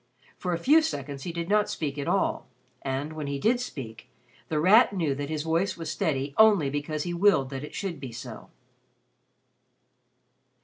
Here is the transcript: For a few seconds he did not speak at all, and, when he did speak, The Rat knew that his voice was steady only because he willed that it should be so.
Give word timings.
For 0.39 0.51
a 0.51 0.57
few 0.57 0.81
seconds 0.81 1.25
he 1.25 1.31
did 1.31 1.47
not 1.47 1.69
speak 1.69 1.95
at 1.99 2.07
all, 2.07 2.47
and, 2.81 3.13
when 3.13 3.27
he 3.27 3.37
did 3.37 3.59
speak, 3.59 4.09
The 4.49 4.59
Rat 4.59 4.91
knew 4.93 5.13
that 5.13 5.29
his 5.29 5.43
voice 5.43 5.77
was 5.77 5.91
steady 5.91 6.33
only 6.39 6.71
because 6.71 7.03
he 7.03 7.13
willed 7.13 7.51
that 7.51 7.63
it 7.63 7.75
should 7.75 7.99
be 7.99 8.11
so. 8.11 8.49